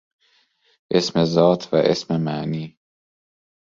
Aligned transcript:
اسم 0.91 1.23
ذات 1.25 1.73
و 1.73 1.75
اسم 1.75 2.21
معنی 2.21 2.77